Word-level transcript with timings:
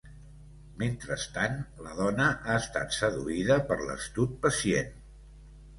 Mentrestant, 0.83 1.59
la 1.87 1.91
dona 2.01 2.31
ha 2.33 2.57
estat 2.63 2.99
seduïda 2.99 3.61
per 3.69 3.79
l'astut 3.87 4.37
pacient. 4.49 4.93